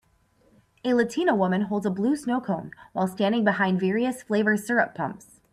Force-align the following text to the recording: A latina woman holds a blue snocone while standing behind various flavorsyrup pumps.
A 0.83 0.95
latina 0.95 1.35
woman 1.35 1.61
holds 1.61 1.85
a 1.85 1.91
blue 1.91 2.15
snocone 2.15 2.71
while 2.93 3.05
standing 3.07 3.43
behind 3.43 3.79
various 3.79 4.23
flavorsyrup 4.23 4.95
pumps. 4.95 5.39